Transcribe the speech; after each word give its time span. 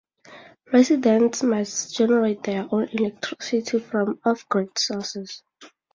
Residents 0.73 1.43
must 1.43 1.95
generate 1.95 2.41
their 2.41 2.67
own 2.71 2.87
electricity 2.91 3.77
from 3.77 4.19
off-grid 4.25 4.75
sources. 4.75 5.43